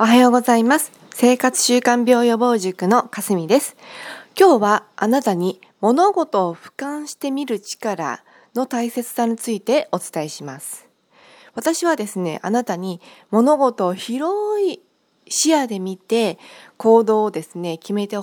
[0.00, 0.92] おはようございます。
[1.12, 3.76] 生活習慣病予防塾のかすみです。
[4.38, 8.22] 今日はあなたに物事を俯瞰してみる力
[8.54, 10.86] の大切さについてお伝えします。
[11.56, 13.00] 私はですね、あなたに
[13.32, 14.80] 物事を広い
[15.26, 16.38] 視野で見て
[16.76, 18.16] 行動をですね、決めて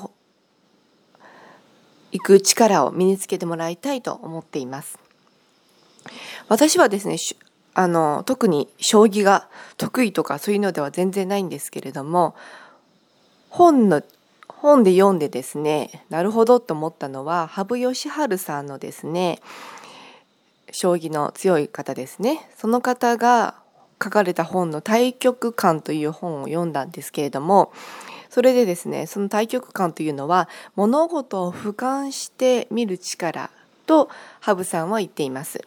[2.13, 4.97] いく力を身につけてもらいたいと思っています。
[6.47, 7.17] 私はですね、
[7.75, 9.47] あの特に将棋が
[9.77, 12.35] 得意とかそういうのでは全然ないんですけれども
[13.49, 14.01] 本の
[14.47, 19.41] 本で読んでですねなるほどと思ったのは羽生善治さんのですね
[20.71, 23.55] 将棋の強い方ですねその方が
[24.01, 27.73] 書かれた本の「対局観」という本を読んだんですけれども
[28.29, 33.49] それでですねその対局観というのは物事を俯瞰して見る力
[33.85, 35.61] と羽生さんは言っています。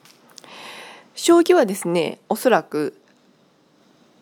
[1.18, 2.96] 将棋はですねおそらく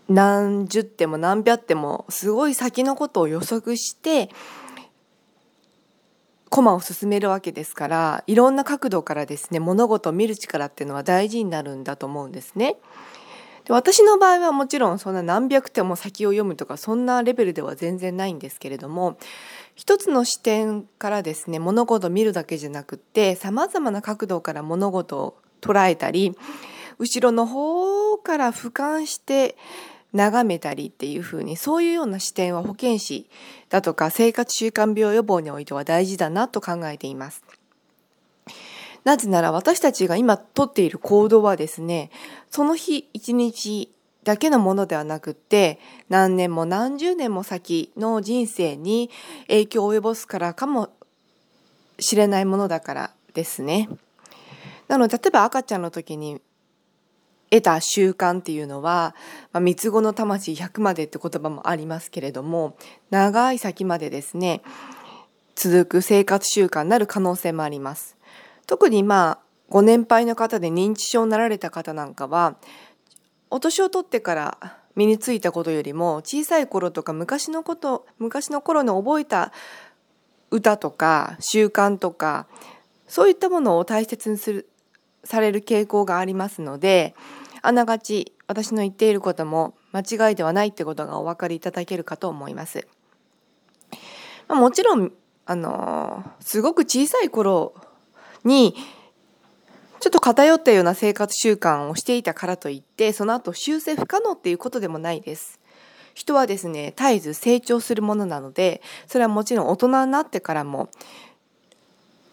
[0.08, 4.30] 何十手も何百手もすごい先のことを予測して
[6.48, 12.76] 駒を進めるわけですからいろんな角度からですね物事を見る力っていうのは大事になるんだと思うんですね。
[13.66, 19.18] で私の場合はもちろんそんな何百手も先を読むとかそんなレベルでは全然ないんですけれども
[19.74, 26.38] 一つの視点からですね物事を見るだけじゃなくってさまざまな角度から物事を捉えたり
[26.98, 29.56] 後ろの方から俯瞰して
[30.12, 33.28] 眺めたりっていうふうにそういうような視点は保健師
[33.68, 37.42] だとか生活習慣病予防においては大事だなと考えています。
[39.04, 42.10] なぜなら私たちが今とっている行動はですね
[42.50, 43.92] その日一日
[44.24, 49.08] だけのものではなくって何年も何十年も先の人生に
[49.46, 50.90] 影響を及ぼすからかも
[52.00, 53.88] しれないものだからですね。
[54.88, 56.40] なので例えば赤ちゃんの時に
[57.50, 59.14] 得た習慣っていうのは、
[59.52, 62.76] まあ、三つ子の魂100までって言葉もありますけれども
[63.10, 64.62] 長い先までですね
[65.54, 68.16] 続く生活習慣になる可能性もあります。
[68.66, 72.56] 特にまあご年配の方で認知症になられた方なんかは
[73.50, 79.52] お年を取ってから身についたことよりも小さい頃とか昔のこと昔の頃に覚えた
[80.50, 82.46] 歌とか習慣とか
[83.08, 84.68] そういったものを大切にする
[85.26, 87.14] される傾向がありますので
[87.62, 92.86] あながち私の言っていることも間違いではないってことがお分かりいただけるかと思います。
[94.48, 95.12] まあ、もちろん
[95.44, 97.74] あのすごく小さい頃
[98.44, 98.74] に
[100.00, 105.58] ちょっと偏ったような生活習慣をしていたからといってその後修正不可能っていうことでもないです。
[106.14, 110.88] 人はですね絶えず成長するものなのでそれはもちろん大人になってからも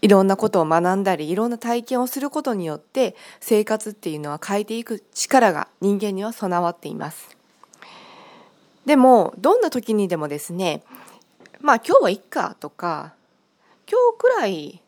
[0.03, 7.37] いろんなことを学んだりいろんな体験をすることによって生活っていうのは変えていく力が人間には備わっています。
[8.85, 10.83] でもどんな時にでもですね
[11.61, 13.13] まあ今日はいっかとか
[13.89, 14.81] 今日くらい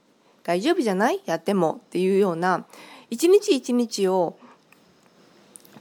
[0.44, 1.22] 大丈夫じゃない？
[1.26, 2.66] やってもっていうような
[3.10, 4.38] 一日一日を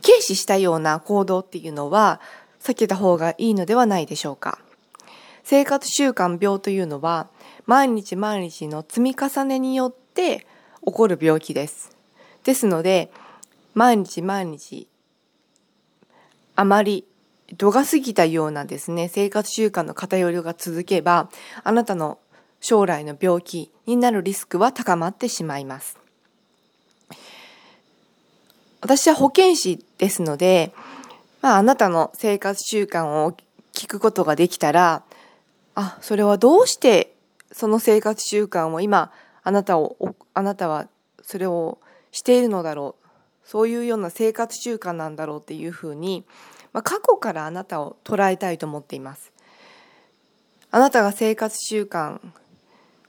[0.01, 2.21] 軽視したような行動っていうのは
[2.61, 4.61] 避けた方がいいのではないでしょうか。
[5.43, 7.27] 生活習慣病というのは
[7.67, 10.47] 毎日毎日の積み重ねによって
[10.85, 11.97] 起こる病気です。
[12.45, 13.11] ですので
[13.75, 14.87] 毎日毎日
[16.57, 17.05] あまり
[17.57, 21.31] 度が過ぎたようなですね生活習慣の偏りが続けば
[21.63, 22.19] あなたの
[22.61, 25.99] 将来の病気になるリスクは高まってしまいます。
[28.81, 30.75] 私は保健師ですので、
[31.41, 33.35] まあ、あなたの生活習慣を
[33.73, 35.03] 聞くことができたら
[35.75, 37.14] あそれはどうして
[37.55, 39.13] その生活習慣を今
[39.45, 39.97] あなたを
[40.35, 40.89] あなたは
[41.23, 41.79] それを
[42.11, 46.25] しているのだろうそういうような生活習慣なんだろうっていうふうに、
[46.73, 49.33] まあ、過去からあなたを捉えたいと思っています。
[50.73, 52.19] あなたが生活習慣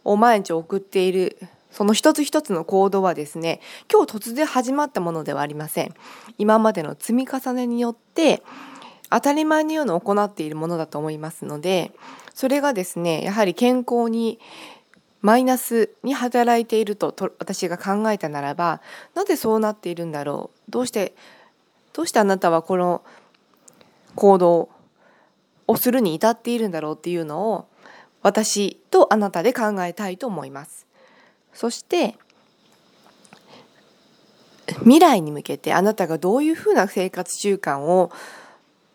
[0.03, 1.39] を毎日送っている
[1.71, 3.59] その一つ一つの行動はですね
[3.91, 5.95] 今日突然始まったものではありません
[6.37, 8.43] 今までの積み重ねによって
[9.09, 11.91] 当たり前のように行っているものだと思いますので
[12.35, 14.39] それがですねやはり健康に
[15.21, 18.81] マイナスに働いていると私が考えたならば
[19.15, 20.71] なぜそうなっているんだろう？
[20.71, 21.15] どうして
[21.93, 23.01] どうしてあなたはこの
[24.13, 24.69] 行動
[25.65, 26.95] をするに至っているんだろう？
[26.95, 27.67] っていうのを
[28.21, 30.85] 私とあなたで考えたいと思います。
[31.53, 32.15] そして
[34.79, 38.11] 未来に向けてあなたがどういうふうな生活習慣を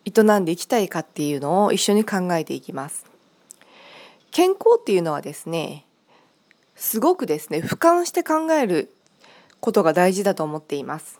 [0.05, 3.10] 営んでいきたいかっていうのを一緒に考えていきます。
[4.31, 5.85] 健康っていうのはですね
[6.75, 8.93] すごくですね俯瞰して考える
[9.59, 11.19] ことが大事だと思っています。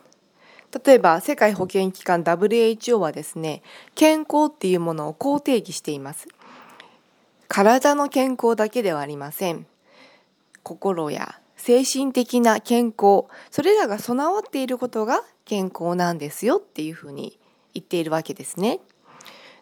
[0.86, 3.62] 例えば世界保健機関 WHO はですね
[3.94, 6.28] 健康っていうものをこう定義しています。
[7.48, 9.68] 体の健康だけではありません。
[10.64, 17.38] 心や精神的な健康それらが備わっていることが健康なんですよっていうふうに
[17.74, 18.80] 言っているわけですね。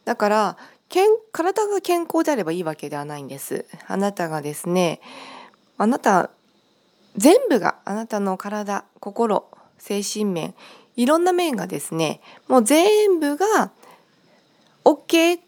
[0.05, 0.57] だから
[0.89, 4.99] けん体が健康であればいいわけではないんですあなたがですね
[5.77, 6.31] あなた
[7.15, 9.45] 全部があなたの体心
[9.77, 10.55] 精神面
[10.95, 13.71] いろんな面がですねもう全部が
[14.83, 15.39] OK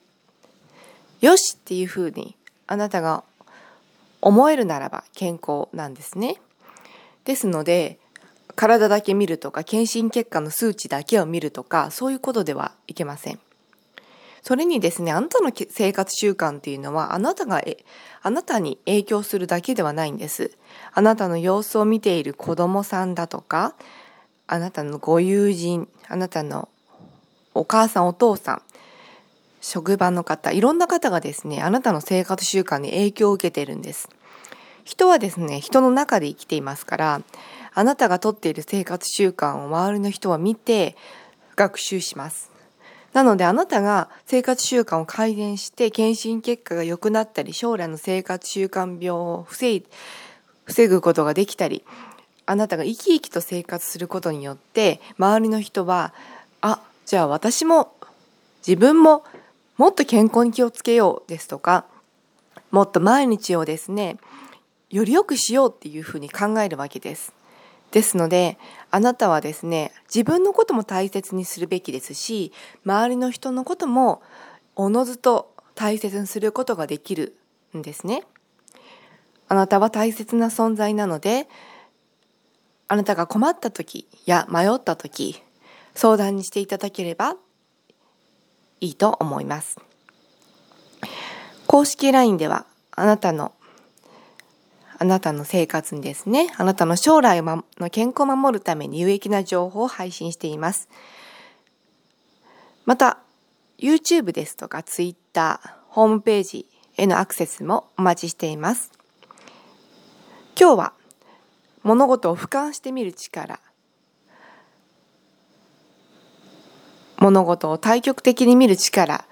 [1.22, 2.36] よしっていうふうに
[2.68, 3.24] あなたが
[4.22, 6.38] 思えるならば健康なんですね。
[7.26, 8.00] ですので
[8.56, 13.40] 体だけ見るとか検診結果の数値だけを見るとかそういうことではいけません。
[14.42, 17.64] それにですねあなたの生活習慣っていうのはあなたが
[18.24, 20.58] あなたに影響するだけではないんです。
[20.94, 23.76] あなたの様子を見ている子供さんだとか
[24.48, 26.68] あなたのご友人あなたの
[27.54, 28.62] お母さんお父さん
[29.62, 34.10] 職場の方いろんな方がですねあなたの生活習慣に影響を受けているんです
[34.84, 37.22] 人はですね人の中で生きていますから
[37.74, 40.98] あなたがとっている生活習慣を周りの人は見て
[41.56, 42.51] 学習します
[43.14, 49.84] なのであなたが生活習慣を改善して検診結果が良くなったり将来の生活習慣病を防
[50.66, 51.84] 防ぐことができたり
[52.46, 56.14] あなたが生き生きと生活することによって周りの人は
[56.62, 57.94] あじゃあ私も
[58.66, 59.24] 自分も
[59.78, 61.86] もっと健康に気をつけようですとか
[62.70, 64.18] もっと毎日をですね
[64.90, 67.34] より良くしようっていうふうに考えるわけです。
[67.92, 68.58] ですので
[68.90, 72.52] あなたはですね自分のことも大切にするべきですし
[72.86, 74.22] 周りの人のことも
[74.76, 77.36] おのずと大切にすることができる
[77.78, 78.24] んですね。
[79.48, 81.48] あなたは大切な存在なので
[82.88, 85.42] あなたが困った時や迷った時
[85.94, 87.36] 相談にしていただければ
[88.80, 89.78] いいと思います。
[91.68, 93.54] 公式 LINE ではあなたの
[95.02, 100.90] あなたの生活にですね、あなたの将来の健康を守るために有益な情報を配信しています。
[102.86, 103.18] また、
[103.80, 106.68] YouTube ですとか Twitter、ホームページ
[106.98, 108.92] へのアクセスもお待ちしています。
[110.56, 110.94] 今日は
[111.82, 113.60] 物事を俯瞰してみる力
[117.18, 119.26] 物事を対極的に見る力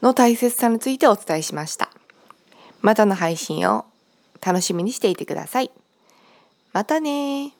[0.00, 1.90] の大切さについてお伝えしました。
[2.80, 3.84] またの配信を
[4.44, 5.70] 楽しみにしていてください。
[6.72, 7.52] またね